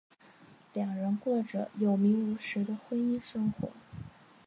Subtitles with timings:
[0.73, 3.69] 两人过着有名无实的婚姻生活。